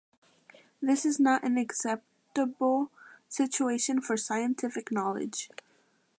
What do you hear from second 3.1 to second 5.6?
situation for scientific knowledge.